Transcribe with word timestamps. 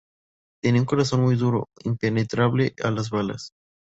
Tiene 0.63 0.79
un 0.79 0.87
corazón 0.87 1.21
muy 1.21 1.35
duro 1.35 1.67
impenetrable 1.83 2.73
a 2.83 2.89
las 2.89 3.11
balas. 3.11 3.51